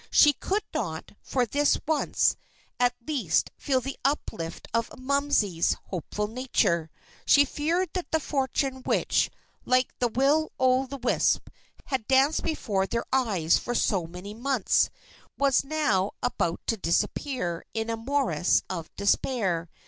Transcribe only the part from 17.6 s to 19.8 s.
in a Morass of Despair.